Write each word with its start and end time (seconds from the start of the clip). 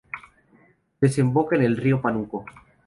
Desemboca 0.99 1.55
en 1.55 1.61
el 1.61 1.77
río 1.77 2.01
Panuco. 2.01 2.43